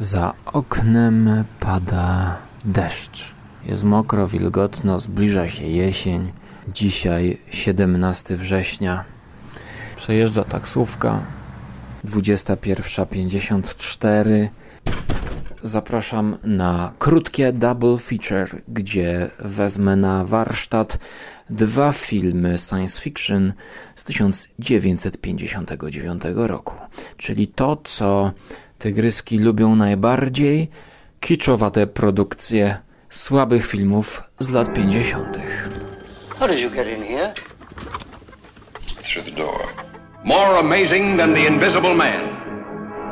[0.00, 3.34] Za oknem pada deszcz.
[3.64, 6.32] Jest mokro, wilgotno, zbliża się jesień.
[6.74, 9.04] Dzisiaj 17 września.
[9.96, 11.20] Przejeżdża taksówka.
[12.04, 14.48] 21.54.
[15.62, 20.98] Zapraszam na krótkie double feature, gdzie wezmę na warsztat
[21.50, 23.52] dwa filmy science fiction
[23.96, 26.74] z 1959 roku.
[27.16, 28.32] Czyli to, co
[28.78, 30.68] tygryski lubią najbardziej,
[31.20, 32.78] kiczowate produkcje
[33.10, 35.38] słabych filmów z lat 50.
[36.38, 37.32] How did you get in here?
[39.02, 39.66] Through the door.
[40.24, 42.38] More amazing than the invisible man.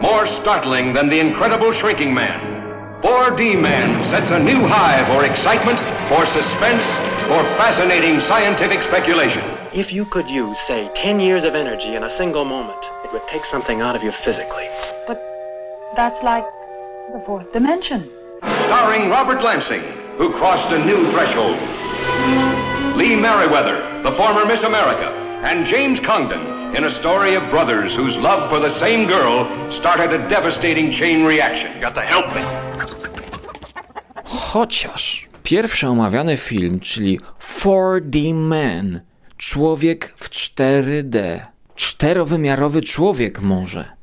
[0.03, 2.57] More startling than the incredible shrinking man.
[3.03, 5.79] 4D Man sets a new high for excitement,
[6.09, 6.85] for suspense,
[7.29, 9.43] for fascinating scientific speculation.
[9.73, 13.27] If you could use, say, 10 years of energy in a single moment, it would
[13.29, 14.69] take something out of you physically.
[15.07, 15.36] But
[15.95, 16.45] that's like
[17.13, 18.11] the fourth dimension.
[18.61, 19.83] Starring Robert Lansing,
[20.19, 21.57] who crossed a new threshold.
[22.97, 25.13] Lee Merriweather, the former Miss America,
[25.45, 30.13] and James Congdon in a story of brothers whose love for the same girl started
[30.13, 31.71] a devastating chain reaction.
[31.81, 32.43] Got to help me.
[34.25, 39.01] Chociaż pierwszy omawiany film, czyli 4D Man,
[39.37, 41.41] człowiek w 4D,
[41.75, 43.96] czterowymiarowy człowiek może,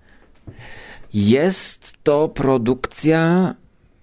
[1.14, 3.56] jest to produkcja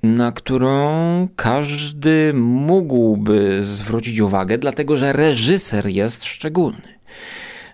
[0.03, 7.01] na którą każdy mógłby zwrócić uwagę, dlatego że reżyser jest szczególny.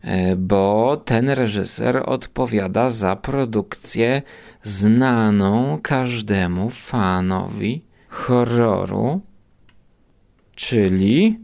[0.03, 4.23] E, bo ten reżyser odpowiada za produkcję
[4.63, 9.21] znaną każdemu fanowi horroru,
[10.55, 11.39] czyli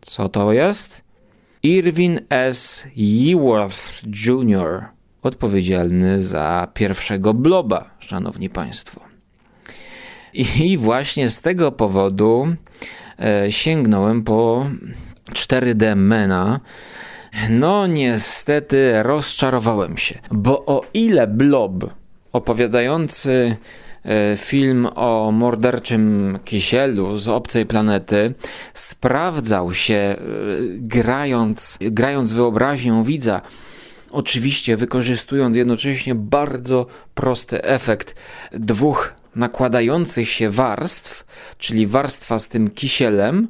[0.00, 1.04] co to jest?
[1.62, 2.86] Irwin S.
[2.96, 4.97] Yeworth Jr.,
[5.28, 9.00] odpowiedzialny za pierwszego bloba, szanowni państwo.
[10.34, 12.48] I właśnie z tego powodu
[13.18, 14.66] e, sięgnąłem po
[15.32, 16.60] 4D Mena.
[17.50, 21.90] No niestety rozczarowałem się, bo o ile Blob
[22.32, 23.56] opowiadający
[24.04, 28.34] e, film o morderczym kisielu z obcej planety
[28.74, 30.16] sprawdzał się e,
[30.78, 33.40] grając, grając wyobraźnią widza,
[34.10, 38.14] oczywiście wykorzystując jednocześnie bardzo prosty efekt
[38.52, 41.26] dwóch nakładających się warstw,
[41.58, 43.48] czyli warstwa z tym kisielem,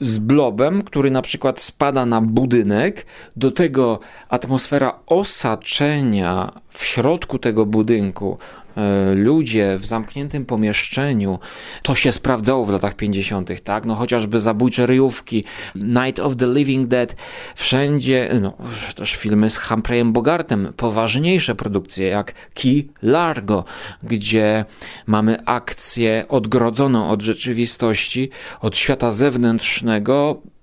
[0.00, 3.06] z blobem, który na przykład spada na budynek,
[3.36, 8.38] do tego atmosfera osaczenia w środku tego budynku,
[8.76, 11.38] E, ludzie w zamkniętym pomieszczeniu.
[11.82, 13.86] To się sprawdzało w latach 50., tak?
[13.86, 15.44] No chociażby zabójcze ryjówki,
[15.74, 17.16] Night of the Living Dead,
[17.54, 18.56] wszędzie, no
[18.96, 23.64] też filmy z Humphreyem Bogartem, poważniejsze produkcje jak Key Largo,
[24.02, 24.64] gdzie
[25.06, 29.43] mamy akcję odgrodzoną od rzeczywistości, od świata zewnętrznego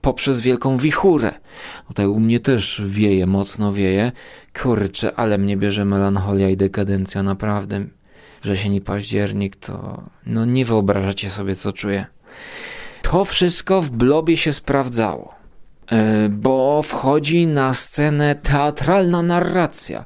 [0.02, 1.34] poprzez wielką wichurę.
[1.88, 4.12] Tutaj u mnie też wieje, mocno wieje.
[4.62, 7.86] Kurczę, ale mnie bierze melancholia i dekadencja, naprawdę
[8.41, 12.06] wrzesień i październik, to no nie wyobrażacie sobie, co czuję.
[13.02, 15.36] To wszystko w blobie się sprawdzało,
[15.91, 20.06] e, bo wchodzi na scenę teatralna narracja.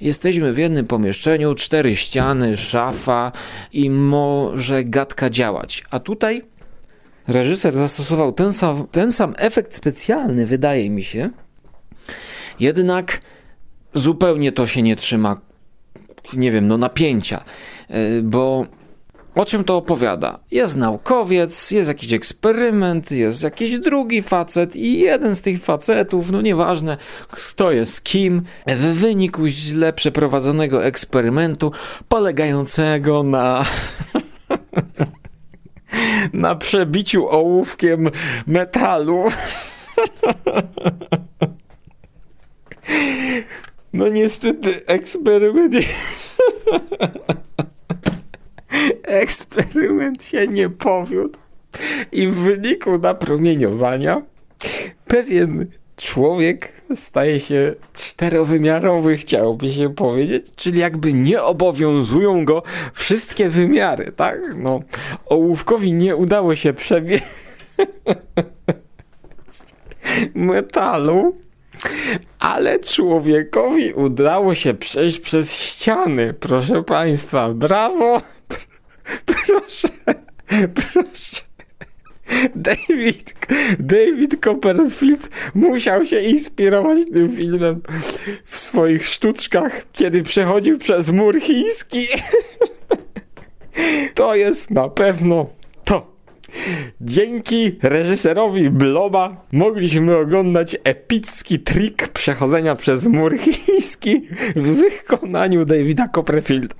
[0.00, 3.32] Jesteśmy w jednym pomieszczeniu, cztery ściany, szafa
[3.72, 5.84] i może gadka działać.
[5.90, 6.42] A tutaj
[7.30, 11.30] reżyser zastosował ten sam, ten sam efekt specjalny, wydaje mi się.
[12.60, 13.20] Jednak
[13.94, 15.40] zupełnie to się nie trzyma
[16.32, 17.44] nie wiem, no napięcia,
[17.88, 18.66] e, bo
[19.34, 20.38] o czym to opowiada?
[20.50, 26.40] Jest naukowiec, jest jakiś eksperyment, jest jakiś drugi facet i jeden z tych facetów, no
[26.40, 26.96] nieważne
[27.30, 31.72] kto jest kim, w wyniku źle przeprowadzonego eksperymentu
[32.08, 33.64] polegającego na
[36.32, 38.10] na przebiciu ołówkiem
[38.46, 39.24] metalu.
[43.92, 45.74] No niestety eksperyment...
[49.02, 51.38] eksperyment się nie powiódł
[52.12, 54.22] i w wyniku napromieniowania
[55.06, 62.62] pewien człowiek staje się czterowymiarowy, chciałoby się powiedzieć, czyli jakby nie obowiązują go
[62.94, 64.40] wszystkie wymiary, tak?
[64.56, 64.80] No,
[65.26, 67.22] ołówkowi nie udało się przebiec
[70.34, 71.34] metalu
[72.38, 77.54] ale człowiekowi udało się przejść przez ściany, proszę państwa.
[77.54, 78.22] Brawo!
[79.26, 79.88] Proszę,
[80.74, 81.49] proszę.
[82.54, 83.34] David,
[83.78, 87.80] David Copperfield musiał się inspirować tym filmem
[88.44, 92.06] w swoich sztuczkach, kiedy przechodził przez mur chiński.
[94.14, 95.46] to jest na pewno
[95.84, 96.10] to.
[97.00, 104.22] Dzięki reżyserowi Bloba mogliśmy oglądać epicki trik przechodzenia przez mur chiński
[104.56, 106.74] w wykonaniu Davida Copperfielda.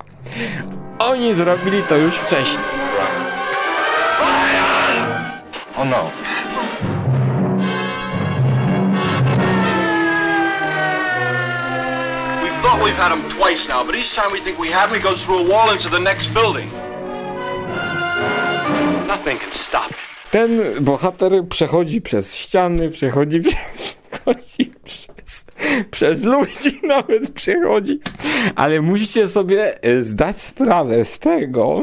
[0.99, 2.89] Oni zrobili to już wcześniej.
[5.81, 6.05] Oh no.
[12.43, 14.97] We've thought we've had him twice now, but each time we think we have him,
[14.97, 16.69] he goes through a wall into the next building.
[19.06, 19.97] Nothing can stop him.
[20.31, 23.41] Ten bohater przechodzi przez ściany, przechodzi,
[24.11, 25.47] przechodzi przez,
[25.91, 28.00] przez ludzi, nawet przechodzi.
[28.56, 31.83] Ale musicie sobie e, zdać sprawę z tego,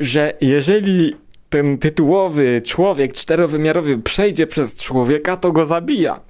[0.00, 1.16] że jeżeli
[1.50, 6.20] ten tytułowy człowiek czterowymiarowy przejdzie przez człowieka, to go zabija.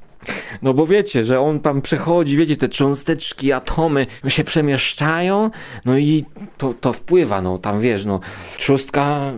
[0.62, 5.50] No bo wiecie, że on tam przechodzi, wiecie, te cząsteczki, atomy się przemieszczają,
[5.84, 6.24] no i
[6.58, 8.20] to, to wpływa, no tam wiesz, no
[8.58, 9.32] trzustka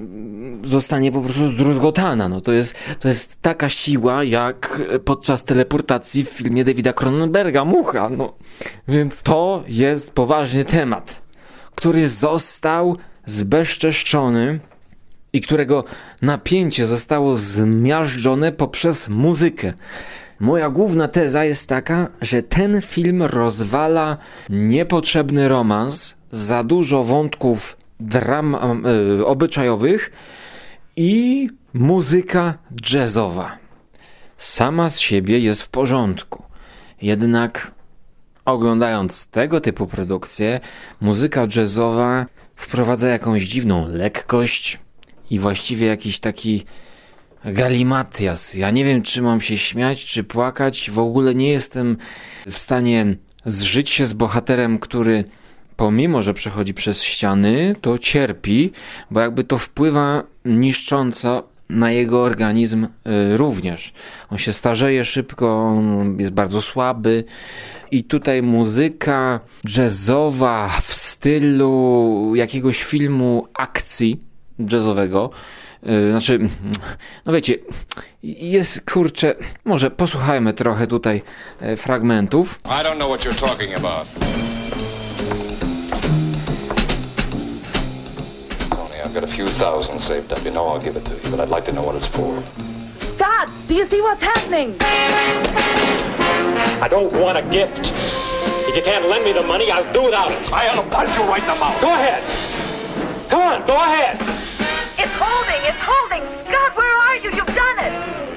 [0.64, 6.28] zostanie po prostu zdruzgotana, no to jest, to jest taka siła, jak podczas teleportacji w
[6.28, 8.32] filmie Davida Cronenberga, Mucha, no.
[8.88, 11.23] Więc to jest poważny temat,
[11.75, 12.96] który został
[13.26, 14.61] zbezczeszczony
[15.32, 15.84] i którego
[16.23, 19.73] napięcie zostało zmiażdżone poprzez muzykę.
[20.40, 24.17] Moja główna teza jest taka, że ten film rozwala
[24.50, 30.12] niepotrzebny romans, za dużo wątków dram e, obyczajowych
[30.96, 32.55] i muzyka
[32.93, 33.58] jazzowa.
[34.37, 36.43] Sama z siebie jest w porządku.
[37.02, 37.70] Jednak
[38.44, 40.61] oglądając tego typu produkcje,
[41.00, 42.26] muzyka jazzowa
[42.56, 44.78] wprowadza jakąś dziwną lekkość
[45.32, 46.64] i właściwie jakiś taki
[47.44, 48.55] galimatias.
[48.55, 50.90] Ja nie wiem, czy mam się śmiać, czy płakać.
[50.90, 51.96] W ogóle nie jestem
[52.46, 55.25] w stanie zżyć się z bohaterem, który
[55.76, 58.73] pomimo, że przechodzi przez ściany, to cierpi,
[59.11, 63.93] bo jakby to wpływa niszcząco na jego organizm y, również.
[64.31, 67.25] On się starzeje szybko, on jest bardzo słaby
[67.90, 69.40] i tutaj muzyka
[69.76, 75.31] jazzowa w stylu jakiegoś filmu akcji jazzowego
[75.87, 76.38] Yy, znaczy,
[77.26, 77.54] no wiecie,
[78.22, 79.34] jest kurczę,
[79.64, 81.22] może posłuchajmy trochę tutaj
[81.60, 82.58] e, fragmentów.
[82.64, 84.06] I don't know what you're talking about.
[88.70, 90.44] Tony, I've got a few thousand saved up.
[90.44, 92.43] You know I'll give it to you, but I'd like to know what it's for.
[93.16, 94.76] Scott, do you see what's happening?
[96.81, 97.93] I don't want a gift.
[98.69, 100.52] If you can't lend me the money, I'll do without it.
[100.52, 101.81] I ought to punch you right in the mouth.
[101.81, 102.22] Go ahead.
[103.32, 104.19] Come on, go ahead.
[104.99, 106.20] It's holding, it's holding.
[106.44, 107.31] Scott, where are you?
[107.31, 108.31] You've done it.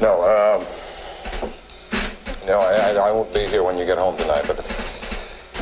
[0.00, 0.66] No, um...
[2.46, 4.56] No, I, I, won't be here when you get home tonight, but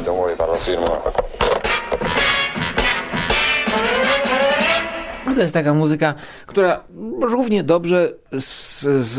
[0.05, 0.53] don't worry about it.
[0.55, 1.13] I'll see you tomorrow.
[5.27, 6.15] No to jest taka muzyka,
[6.47, 6.85] która
[7.21, 8.13] równie dobrze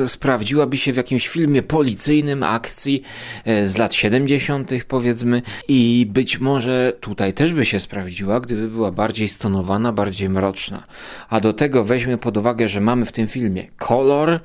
[0.07, 3.03] sprawdziłaby się w jakimś filmie policyjnym akcji
[3.45, 8.91] e, z lat 70., powiedzmy, i być może tutaj też by się sprawdziła, gdyby była
[8.91, 10.83] bardziej stonowana, bardziej mroczna.
[11.29, 14.39] A do tego weźmy pod uwagę, że mamy w tym filmie kolor,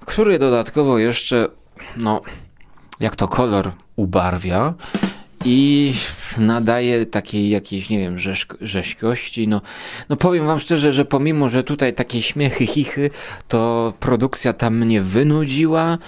[0.00, 1.48] który dodatkowo jeszcze,
[1.96, 2.20] no,
[3.00, 4.74] jak to kolor ubarwia
[5.44, 5.92] i
[6.38, 9.48] nadaje takiej jakiejś, nie wiem, rzeź- rzeźkości.
[9.48, 9.60] No,
[10.08, 13.10] no powiem wam szczerze, że pomimo, że tutaj takie śmiechy, chichy,
[13.48, 15.98] to produkcja tam mnie wynudziła.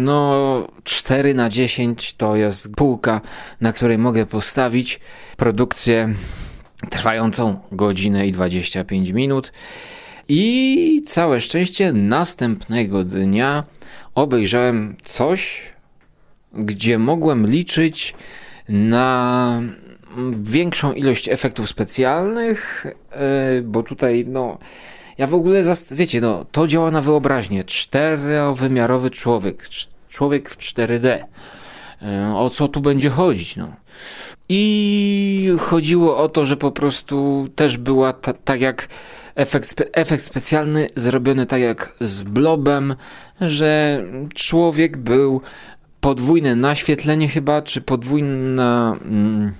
[0.00, 3.20] No, 4 na 10 to jest półka,
[3.60, 5.00] na której mogę postawić
[5.36, 6.14] produkcję
[6.90, 9.52] trwającą godzinę i 25 minut.
[10.28, 13.64] I całe szczęście następnego dnia
[14.14, 15.62] obejrzałem coś,
[16.52, 18.14] gdzie mogłem liczyć
[18.68, 19.60] na
[20.42, 24.58] większą ilość efektów specjalnych, e, bo tutaj, no,
[25.18, 27.64] ja w ogóle, wiecie, no, to działa na wyobraźnię.
[27.64, 31.24] Czterowymiarowy człowiek, cz- człowiek w 4D.
[32.02, 33.72] E, O co tu będzie chodzić, no?
[34.48, 38.88] I chodziło o to, że po prostu też była ta, tak jak
[39.34, 42.94] efekt, spe, efekt specjalny zrobiony tak jak z blobem,
[43.40, 45.40] że człowiek był
[46.00, 48.98] podwójne naświetlenie chyba, czy podwójna...
[49.04, 49.52] Mm,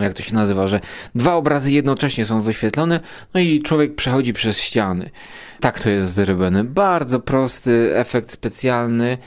[0.00, 0.80] jak to się nazywa, że
[1.14, 3.00] dwa obrazy jednocześnie są wyświetlone,
[3.34, 5.10] no i człowiek przechodzi przez ściany.
[5.60, 6.64] Tak to jest zrobione.
[6.64, 9.18] Bardzo prosty efekt specjalny.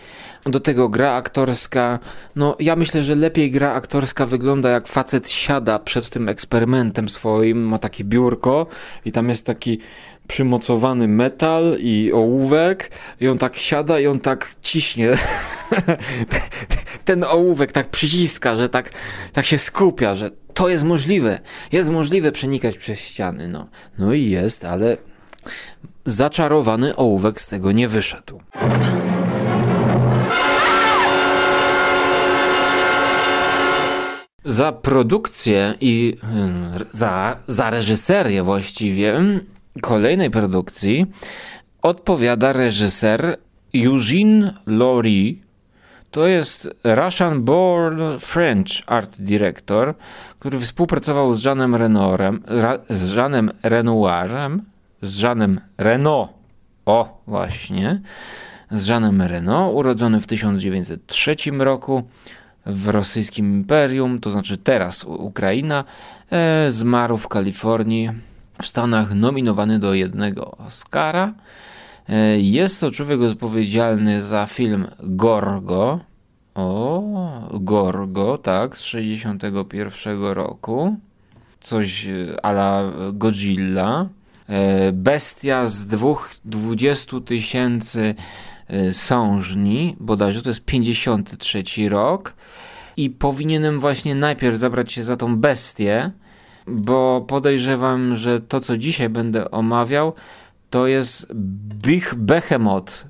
[0.46, 2.00] Do tego gra aktorska.
[2.36, 7.64] No, ja myślę, że lepiej gra aktorska wygląda jak facet siada przed tym eksperymentem swoim,
[7.64, 8.68] ma takie biurko
[9.06, 9.80] i tam jest taki
[10.28, 12.92] przymocowany metal i ołówek
[13.22, 15.10] i on tak siada i on tak ciśnie
[17.06, 18.90] ten ołówek tak przyciska, że tak,
[19.34, 21.40] tak się skupia, że to jest możliwe.
[21.72, 23.48] Jest możliwe przenikać przez ściany.
[23.48, 23.68] No,
[23.98, 24.98] no i jest, ale
[26.06, 28.42] zaczarowany ołówek z tego nie wyszedł.
[34.46, 39.20] Za produkcję i hmm, za, za reżyserię właściwie
[39.82, 41.06] kolejnej produkcji
[41.82, 43.38] odpowiada reżyser
[43.76, 45.36] Eugene Laurie.
[46.12, 49.94] To jest Russian born French art director,
[50.40, 52.44] który współpracował z Jeanem Renorem,
[52.90, 54.62] z Jeanem Renoirem,
[55.02, 56.30] z Jeanem Renault.
[56.86, 58.02] O, właśnie.
[58.72, 62.04] Z Jeanem Renault, urodzony w 1903 roku
[62.66, 65.84] w rosyjskim imperium, to znaczy teraz Ukraina,
[66.32, 68.10] e, zmarł w Kalifornii,
[68.62, 71.34] w Stanach nominowany do jednego Oscara.
[72.10, 76.00] E, jest to człowiek odpowiedzialny za film Gorgo.
[76.56, 77.04] O,
[77.54, 80.96] Gorgo, tak, z 61 roku.
[81.60, 82.84] Coś e, ala
[83.14, 84.10] Godzilla.
[84.50, 88.16] E, bestia z dwóch, 20 tysięcy
[88.92, 92.34] sążni, bodajże to jest 53 rok.
[92.98, 96.12] I powinienem właśnie najpierw zabrać się za tą bestię,
[96.68, 100.14] bo podejrzewam, że to, co dzisiaj będę omawiał,
[100.70, 101.34] to jest
[101.84, 103.06] Big Behemoth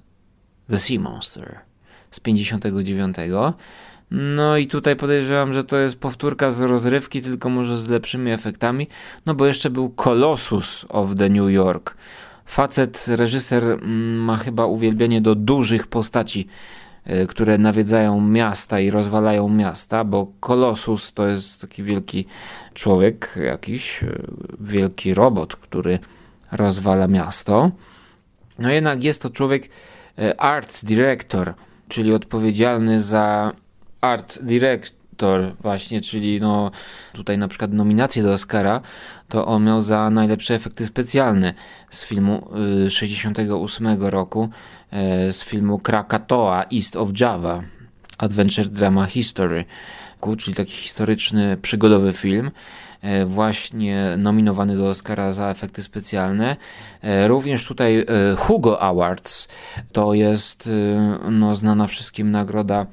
[0.70, 1.60] The Sea Monster
[2.12, 3.16] z 59.
[4.12, 8.88] No i tutaj podejrzewam, że to jest powtórka z rozrywki, tylko może z lepszymi efektami,
[9.26, 11.98] no bo jeszcze był Colossus of the New York.
[12.46, 16.48] Facet, reżyser mm, ma chyba uwielbienie do dużych postaci,
[17.30, 22.26] które nawiedzają miasta i rozwalają miasta, bo Colossus to jest taki wielki
[22.74, 24.08] człowiek, jakiś e,
[24.60, 26.00] wielki robot, który
[26.52, 27.72] rozwala miasto.
[28.60, 29.70] No jednak jest to człowiek
[30.18, 31.54] e, art director,
[31.88, 33.52] czyli odpowiedzialny za
[34.02, 34.40] art
[35.18, 36.72] director właśnie, czyli no
[37.14, 38.82] tutaj na przykład nominację do Oscara
[39.30, 41.54] to on miał za najlepsze efekty specjalne
[41.90, 42.50] z filmu
[42.90, 44.50] 68 e, roku,
[45.32, 47.64] z filmu Krakatoa East of Java
[48.18, 49.66] Adventure Drama History
[50.38, 52.52] czyli taki historyczny, przygodowy film,
[53.02, 56.56] e, właśnie nominowany do Oscara za efekty specjalne.
[57.02, 58.06] E, również tutaj
[58.38, 59.48] Hugo Awards
[59.92, 60.70] to jest
[61.32, 62.86] no, znana wszystkim nagroda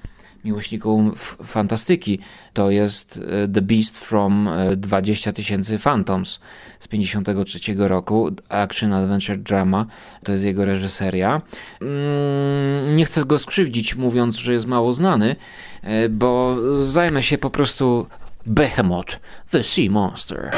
[0.45, 2.19] miłośnikom fantastyki.
[2.53, 3.21] To jest
[3.55, 6.41] The Beast from 20 tysięcy Phantoms
[6.81, 9.87] z 53 roku, Action Adventure Drama,
[10.25, 11.43] to jest jego reżyseria.
[11.81, 15.37] Mm, nie chcę go skrzywdzić mówiąc, że jest mało znany,
[15.83, 18.07] e, bo zajmę się po prostu
[18.47, 19.21] Behemoth,
[19.51, 20.51] the Sea Monster.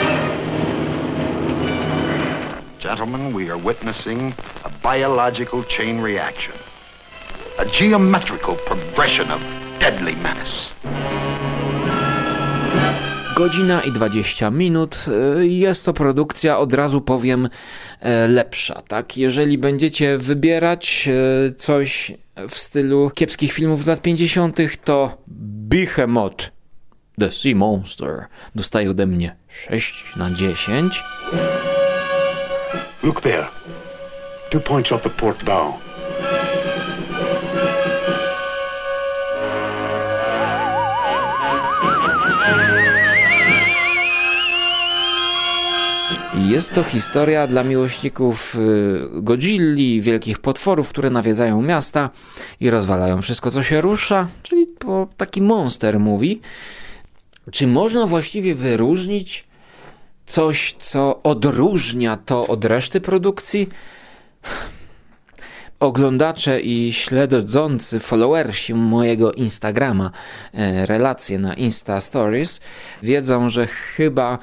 [2.83, 6.55] Gentlemen, we are witnessing a biological chain reaction.
[7.59, 10.73] A geometrical progression of deadly menace
[13.37, 15.05] godzina i 20 minut.
[15.39, 17.49] Y, jest to produkcja, od razu powiem,
[18.01, 18.83] e, lepsza.
[18.83, 22.13] Tak, jeżeli będziecie wybierać e, coś
[22.49, 25.19] w stylu kiepskich filmów z lat 50., to
[25.69, 26.51] Behemoth
[27.19, 31.05] The Sea Monster dostaje ode mnie 6 na 10.
[33.03, 33.47] Look there.
[34.51, 35.75] Two points off the port bow.
[46.37, 52.11] Jest to historia dla miłośników y, Godzilli, wielkich potworów, które nawiedzają miasta
[52.61, 54.67] i rozwalają wszystko, co się rusza, czyli
[55.17, 56.41] taki monster mówi.
[57.51, 59.45] Czy można właściwie wyróżnić
[60.27, 63.69] coś, co odróżnia to od reszty produkcji?
[65.81, 70.11] Oglądacze i śledzący followersi mojego Instagrama,
[70.55, 72.61] e, relacje na Insta Stories,
[73.03, 74.39] wiedzą, że chyba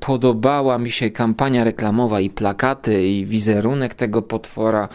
[0.00, 4.88] podobała mi się kampania reklamowa i plakaty i wizerunek tego potwora,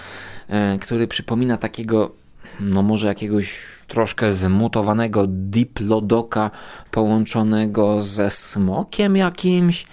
[0.49, 2.11] e, który przypomina takiego,
[2.59, 3.55] no może jakiegoś
[3.87, 6.51] troszkę zmutowanego diplodoka
[6.91, 9.85] połączonego ze smokiem jakimś.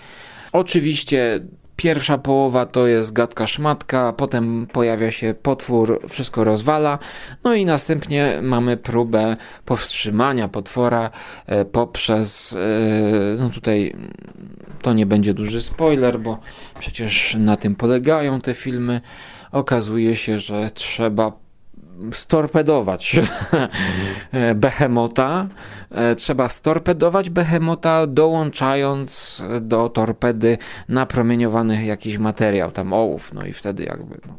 [0.53, 1.41] Oczywiście
[1.81, 6.99] Pierwsza połowa to jest gadka szmatka, potem pojawia się potwór, wszystko rozwala,
[7.45, 11.11] no i następnie mamy próbę powstrzymania potwora
[11.47, 13.95] e, poprzez, e, no tutaj
[14.83, 16.39] to nie będzie duży spoiler, bo
[16.81, 19.01] przecież na tym polegają te filmy.
[19.53, 21.33] Okazuje się, że trzeba
[22.13, 23.21] storpedować
[24.55, 25.47] Behemota.
[25.91, 33.85] E, trzeba storpedować Behemota, dołączając do torpedy napromieniowany jakiś materiał, tam ołów, no i wtedy
[33.85, 34.35] jakby no,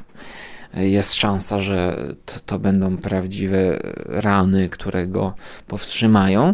[0.82, 5.34] jest szansa, że to, to będą prawdziwe rany, które go
[5.68, 6.54] powstrzymają.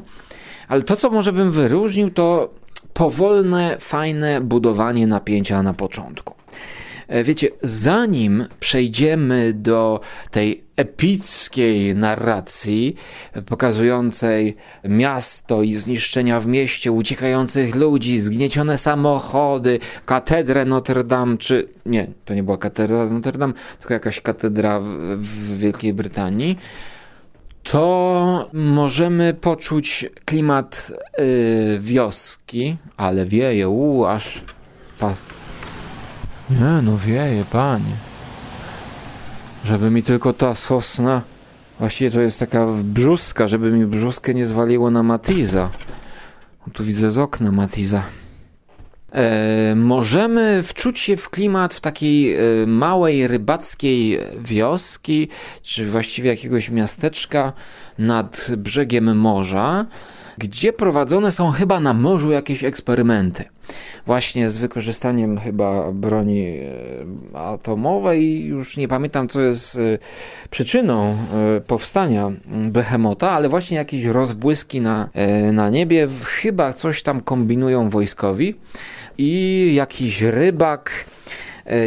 [0.67, 2.49] Ale to, co może bym wyróżnił, to
[2.93, 6.36] powolne, fajne budowanie napięcia na początku.
[7.07, 9.99] E, wiecie, zanim przejdziemy do
[10.31, 12.95] tej epickiej narracji
[13.45, 22.07] pokazującej miasto i zniszczenia w mieście, uciekających ludzi, zgniecione samochody, katedrę Notre Dame, czy nie,
[22.25, 24.85] to nie była katedra Notre Dame, tylko jakaś katedra w,
[25.17, 26.57] w Wielkiej Brytanii
[27.63, 34.41] to możemy poczuć klimat yy, wioski, ale wieje, u, aż
[36.49, 37.95] nie, no wieje, panie.
[39.65, 41.21] Żeby mi tylko ta sosna...
[41.79, 45.69] Właściwie to jest taka brzuska, żeby mi brzuskę nie zwaliło na Matiza.
[46.73, 48.03] Tu widzę z okna Matiza.
[49.11, 55.29] E, możemy wczuć się w klimat w takiej e, małej rybackiej wioski,
[55.63, 57.53] czy właściwie jakiegoś miasteczka
[57.99, 59.85] nad brzegiem morza,
[60.37, 63.45] gdzie prowadzone są chyba na morzu jakieś eksperymenty.
[64.05, 66.59] Właśnie z wykorzystaniem chyba broni
[67.33, 68.45] e, atomowej.
[68.45, 69.79] Już nie pamiętam, co jest e,
[70.49, 71.15] przyczyną
[71.57, 75.09] e, powstania Behemota, ale właśnie jakieś rozbłyski na,
[75.53, 76.07] na niebie.
[76.23, 78.55] Chyba coś tam kombinują wojskowi.
[79.17, 80.91] I jakiś rybak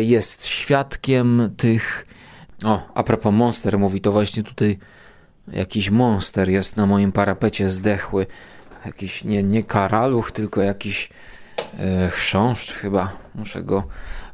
[0.01, 2.07] jest świadkiem tych.
[2.65, 4.79] O, a propos monster, mówi to właśnie tutaj
[5.53, 8.27] Jakiś monster jest na moim parapecie zdechły.
[8.87, 11.09] Jakiś nie, nie karaluch, tylko jakiś
[11.79, 13.13] e, chrząszcz chyba.
[13.35, 13.83] Muszę go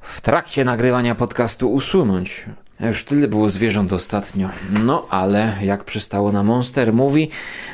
[0.01, 2.47] w trakcie nagrywania podcastu usunąć.
[2.81, 4.51] Już tyle było zwierząt ostatnio.
[4.85, 7.31] No ale jak przystało na Monster mówi,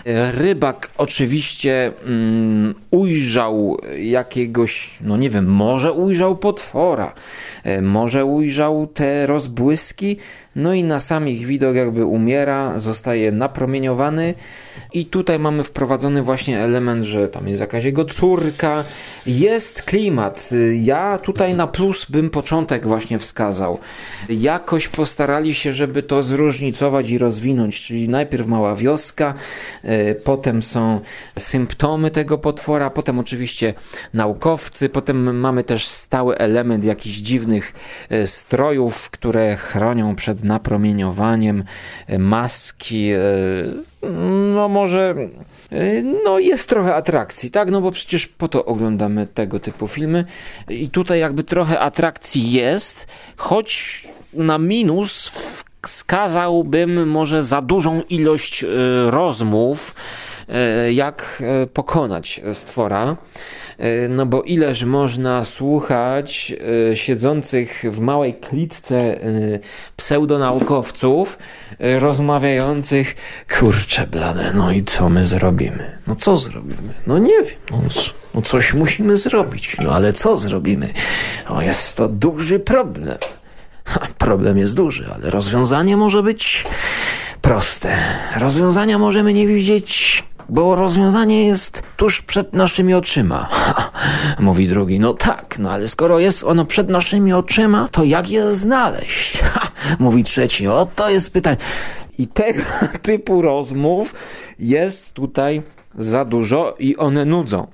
[0.07, 7.15] e, rybak oczywiście mm, ujrzał jakiegoś, no nie wiem, może ujrzał potwora,
[7.65, 10.17] e, może ujrzał te rozbłyski,
[10.57, 14.35] no i na sam ich widok jakby umiera, zostaje napromieniowany
[14.93, 18.85] i tutaj mamy wprowadzony właśnie element, że tam jest jakaś jego córka,
[19.27, 20.51] jest klimat.
[20.83, 23.79] Ja tutaj na plus bym początek właśnie wskazał.
[24.29, 29.35] Jakoś postarali się, żeby to zróżnicować i rozwinąć, czyli najpierw mała wioska,
[29.83, 31.01] e, potem są
[31.39, 33.75] symptomy tego potwora, potem oczywiście
[34.15, 37.73] naukowcy, potem mamy też stały element jakichś dziwnych
[38.11, 41.65] e, strojów, które chronią przed napromieniowaniem,
[42.07, 43.11] e, maski,
[44.55, 45.15] no może
[46.25, 47.71] no jest trochę atrakcji, tak?
[47.71, 50.25] No bo przecież po to oglądamy tego typu filmy
[50.69, 54.03] i tutaj jakby trochę atrakcji jest, choć
[54.35, 55.33] na minus
[55.87, 58.67] wskazałbym może za dużą ilość e,
[59.11, 60.32] rozmów, e,
[60.91, 63.17] jak e, pokonać stwora.
[63.83, 66.55] E, no bo ileż można słuchać
[66.91, 69.21] e, siedzących w małej klitce e,
[69.97, 71.39] pseudonaukowców
[71.99, 73.17] rozmawiających
[73.59, 75.99] kurcze blane, no i co my zrobimy?
[76.07, 76.95] No co zrobimy?
[77.07, 77.57] No nie wiem.
[77.71, 77.79] No,
[78.35, 79.77] no coś musimy zrobić.
[79.85, 80.93] No ale co zrobimy?
[81.49, 83.19] O, jest to duży problem.
[84.19, 86.65] Problem jest duży, ale rozwiązanie może być
[87.43, 88.19] proste.
[88.37, 93.49] Rozwiązania możemy nie widzieć bo rozwiązanie jest tuż przed naszymi oczyma.
[94.39, 98.55] mówi drugi, no tak, no ale skoro jest ono przed naszymi oczyma, to jak je
[98.55, 99.39] znaleźć?
[99.99, 101.57] mówi trzeci, o to jest pytanie.
[102.19, 102.63] I tego
[103.03, 104.15] typu rozmów
[104.59, 105.63] jest tutaj
[105.95, 107.67] za dużo i one nudzą.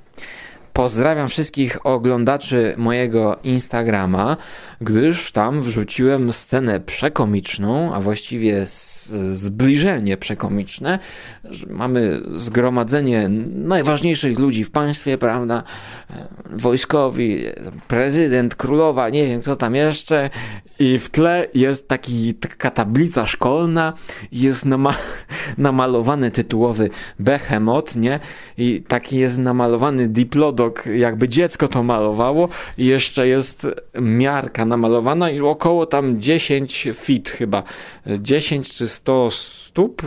[0.72, 4.37] Pozdrawiam wszystkich oglądaczy mojego Instagrama,
[4.81, 8.67] gdyż tam wrzuciłem scenę przekomiczną, a właściwie
[9.33, 10.99] zbliżenie przekomiczne.
[11.71, 15.62] Mamy zgromadzenie najważniejszych ludzi w państwie, prawda?
[16.51, 17.45] Wojskowi,
[17.88, 20.31] prezydent, królowa, nie wiem kto tam jeszcze.
[20.79, 23.93] I w tle jest taki, taka tablica szkolna,
[24.33, 24.95] jest nama
[25.59, 28.21] namalowany tytułowy Behemoth, nie?
[28.59, 32.49] I taki jest namalowany diplodok, jakby dziecko to malowało.
[32.79, 33.67] I jeszcze jest
[34.01, 37.62] miarka namalowana i około tam 10 feet chyba.
[38.18, 40.02] 10 czy 100 stóp.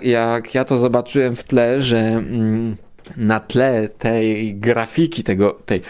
[0.00, 2.76] Jak ja to zobaczyłem w tle, że mm,
[3.16, 5.80] na tle tej grafiki, tego, tej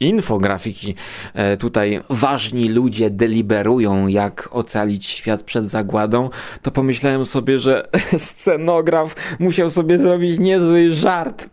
[0.00, 0.94] infografiki,
[1.34, 6.30] e, tutaj ważni ludzie deliberują, jak ocalić świat przed zagładą,
[6.62, 7.88] to pomyślałem sobie, że
[8.18, 11.46] scenograf musiał sobie zrobić niezły żart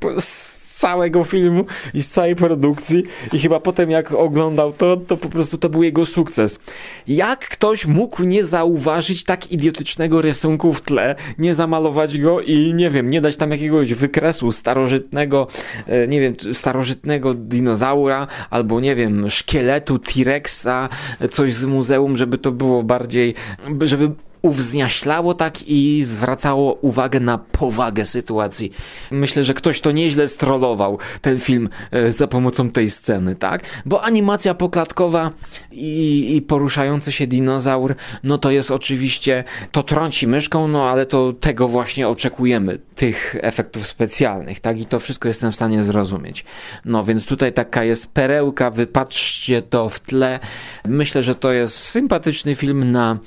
[0.78, 5.58] całego filmu i z całej produkcji i chyba potem jak oglądał to, to po prostu
[5.58, 6.60] to był jego sukces.
[7.08, 12.90] Jak ktoś mógł nie zauważyć tak idiotycznego rysunku w tle, nie zamalować go i nie
[12.90, 15.48] wiem, nie dać tam jakiegoś wykresu starożytnego,
[15.88, 20.90] e, nie wiem, starożytnego dinozaura albo nie wiem, szkieletu T-Rexa,
[21.32, 23.34] coś z muzeum, żeby to było bardziej,
[23.82, 24.12] żeby
[24.42, 28.72] uwzniaślało tak i zwracało uwagę na powagę sytuacji.
[29.12, 33.64] Myślę, że ktoś to nieźle strollował ten film e, za pomocą tej sceny, tak?
[33.86, 35.32] Bo animacja poklatkowa
[35.72, 41.34] i, i poruszający się dinozaur, no to jest oczywiście, to trąci myszką, no ale to
[41.34, 44.80] tego właśnie oczekujemy, tych efektów specjalnych, tak?
[44.80, 46.46] I to wszystko jestem w stanie zrozumieć.
[46.86, 50.40] No więc tutaj taka jest perełka, wypatrzcie to w tle.
[50.88, 53.20] Myślę, że to jest sympatyczny film na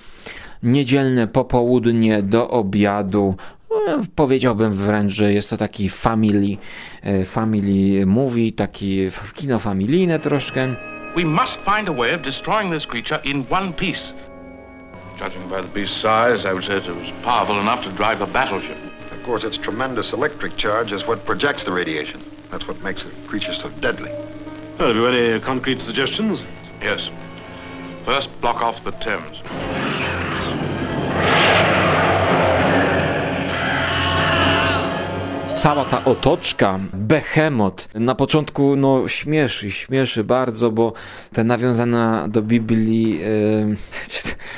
[0.63, 3.35] niedzielne popołudnie do obiadu.
[3.71, 6.57] No, powiedziałbym wręcz, że jest to taki family,
[7.03, 10.75] e, family movie, taki kino familijne troszkę.
[11.17, 14.13] We must find a way of destroying this creature in one piece.
[15.19, 18.27] Judging by the beast's size, I would say it was powerful enough to drive a
[18.27, 18.77] battleship.
[19.13, 22.23] Of course, its tremendous electric charge is what projects the radiation.
[22.51, 24.11] That's what makes the creature so deadly.
[24.79, 26.45] Well, have you any concrete suggestions?
[26.83, 27.11] Yes.
[28.05, 29.43] First, block off the Thames.
[35.61, 40.93] Cała ta otoczka, behemot, na początku no śmieszy, śmieszy bardzo, bo
[41.33, 43.77] te nawiązana do Biblii, yy,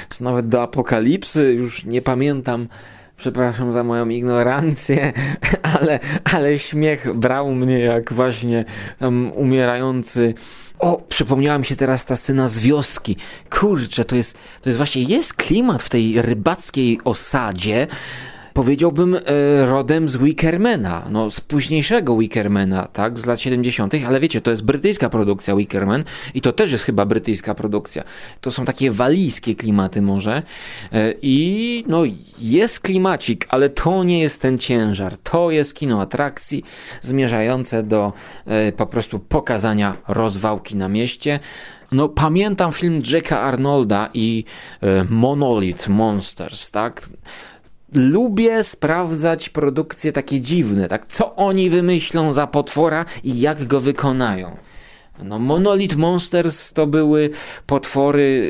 [0.08, 2.68] czy nawet do Apokalipsy, już nie pamiętam,
[3.16, 5.12] przepraszam za moją ignorancję,
[5.80, 8.64] ale, ale śmiech brał mnie jak właśnie
[8.98, 10.34] tam umierający
[10.78, 13.16] o, przypomniała mi się teraz ta scena z wioski.
[13.50, 17.86] Kurczę, to jest, to jest właśnie, jest klimat w tej rybackiej osadzie,
[18.54, 19.20] powiedziałbym, e,
[19.66, 24.62] rodem z Wickermana, no z późniejszego Wickermana, tak, z lat 70., ale wiecie, to jest
[24.62, 28.04] brytyjska produkcja Wickerman i to też jest chyba brytyjska produkcja.
[28.40, 30.42] To są takie walijskie klimaty może
[30.92, 32.02] e, i no
[32.38, 35.16] jest klimacik, ale to nie jest ten ciężar.
[35.22, 36.64] To jest kino atrakcji
[37.00, 38.12] zmierzające do
[38.46, 41.40] e, po prostu pokazania rozwałki na mieście.
[41.92, 44.44] No, pamiętam film Jacka Arnolda i
[45.08, 47.08] Monolith Monsters, tak?
[47.94, 51.06] Lubię sprawdzać produkcje takie dziwne, tak?
[51.06, 54.56] Co oni wymyślą za potwora i jak go wykonają.
[55.22, 57.30] No, Monolith Monsters to były
[57.66, 58.48] potwory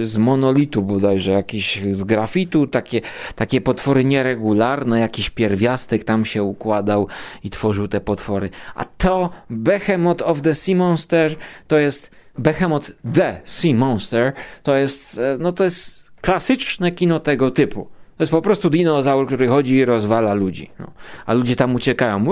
[0.00, 3.00] y, z monolitu bodajże, jakieś z grafitu, takie,
[3.34, 7.08] takie potwory nieregularne, jakiś pierwiastek tam się układał
[7.42, 8.50] i tworzył te potwory.
[8.74, 11.36] A to Behemoth of the Sea Monster
[11.68, 17.50] to jest Behemoth the Sea Monster to jest, e, no to jest klasyczne kino tego
[17.50, 17.93] typu.
[18.16, 20.70] To jest po prostu dinozaur, który chodzi i rozwala ludzi.
[20.78, 20.90] No.
[21.26, 22.26] A ludzie tam uciekają.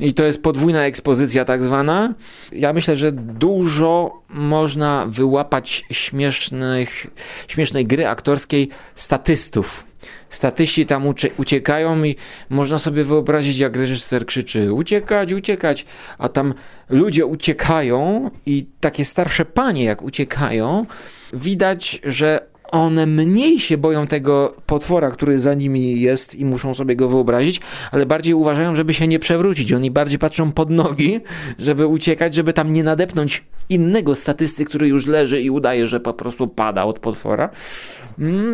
[0.00, 2.14] I to jest podwójna ekspozycja tak zwana.
[2.52, 7.06] Ja myślę, że dużo można wyłapać śmiesznych,
[7.48, 9.86] śmiesznej gry aktorskiej statystów.
[10.30, 12.16] Statyści tam uciekają i
[12.48, 15.86] można sobie wyobrazić, jak reżyser krzyczy uciekać, uciekać,
[16.18, 16.54] a tam
[16.88, 20.86] ludzie uciekają i takie starsze panie jak uciekają,
[21.32, 26.96] widać, że one mniej się boją tego potwora, który za nimi jest i muszą sobie
[26.96, 27.60] go wyobrazić,
[27.92, 29.72] ale bardziej uważają, żeby się nie przewrócić.
[29.72, 31.20] Oni bardziej patrzą pod nogi,
[31.58, 36.14] żeby uciekać, żeby tam nie nadepnąć innego statysty, który już leży i udaje, że po
[36.14, 37.50] prostu pada od potwora.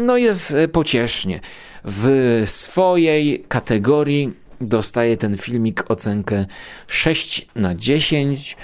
[0.04, 1.40] No jest e, pociesznie.
[1.84, 6.46] W swojej kategorii dostaje ten filmik ocenkę
[6.86, 8.56] 6 na 10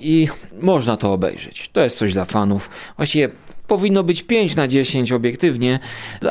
[0.00, 0.28] i
[0.60, 1.70] można to obejrzeć.
[1.72, 2.70] To jest coś dla fanów.
[2.96, 3.28] Właściwie
[3.68, 5.78] powinno być 5 na 10 obiektywnie,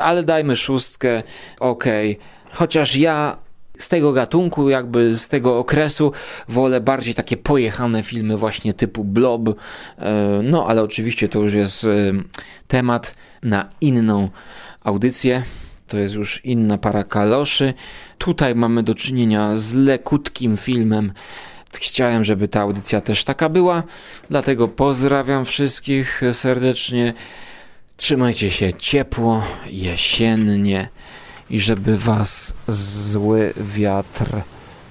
[0.01, 1.23] ale dajmy szóstkę,
[1.59, 1.85] ok.
[2.51, 3.37] Chociaż ja
[3.77, 6.11] z tego gatunku, jakby z tego okresu,
[6.49, 9.49] wolę bardziej takie pojechane filmy właśnie typu Blob.
[9.49, 9.53] E,
[10.43, 11.87] no, ale oczywiście to już jest e,
[12.67, 14.29] temat na inną
[14.83, 15.43] audycję.
[15.87, 17.73] To jest już inna para kaloszy.
[18.17, 21.13] Tutaj mamy do czynienia z lekutkim filmem
[21.77, 23.83] Chciałem, żeby ta audycja też taka była,
[24.29, 27.13] dlatego pozdrawiam wszystkich serdecznie.
[27.97, 30.89] Trzymajcie się ciepło, jesiennie
[31.49, 34.25] i żeby was zły wiatr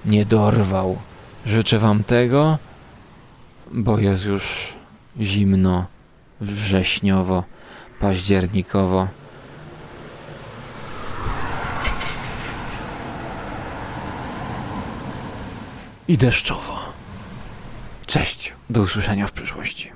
[0.05, 0.97] nie dorwał.
[1.45, 2.57] Życzę wam tego,
[3.71, 4.73] bo jest już
[5.21, 5.85] zimno,
[6.41, 7.43] wrześniowo,
[7.99, 9.07] październikowo.
[16.07, 16.76] I deszczowo.
[18.07, 19.91] Cześć, do usłyszenia w przyszłości.